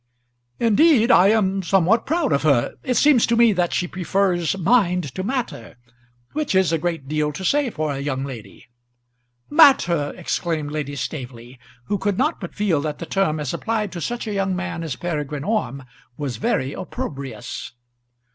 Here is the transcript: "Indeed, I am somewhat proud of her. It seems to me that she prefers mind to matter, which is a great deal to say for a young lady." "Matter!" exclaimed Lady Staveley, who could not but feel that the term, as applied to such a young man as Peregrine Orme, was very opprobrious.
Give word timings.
"Indeed, 0.59 1.11
I 1.11 1.27
am 1.27 1.61
somewhat 1.61 2.07
proud 2.07 2.33
of 2.33 2.41
her. 2.41 2.73
It 2.81 2.97
seems 2.97 3.27
to 3.27 3.35
me 3.35 3.53
that 3.53 3.71
she 3.71 3.87
prefers 3.87 4.57
mind 4.57 5.13
to 5.13 5.21
matter, 5.21 5.77
which 6.33 6.55
is 6.55 6.71
a 6.73 6.79
great 6.79 7.07
deal 7.07 7.31
to 7.31 7.45
say 7.45 7.69
for 7.69 7.91
a 7.93 7.99
young 7.99 8.23
lady." 8.25 8.65
"Matter!" 9.51 10.11
exclaimed 10.17 10.71
Lady 10.71 10.95
Staveley, 10.95 11.59
who 11.85 11.99
could 11.99 12.17
not 12.17 12.39
but 12.39 12.55
feel 12.55 12.81
that 12.81 12.97
the 12.97 13.05
term, 13.05 13.39
as 13.39 13.53
applied 13.53 13.91
to 13.91 14.01
such 14.01 14.25
a 14.25 14.33
young 14.33 14.55
man 14.55 14.81
as 14.81 14.95
Peregrine 14.95 15.43
Orme, 15.43 15.83
was 16.17 16.37
very 16.37 16.73
opprobrious. 16.73 17.73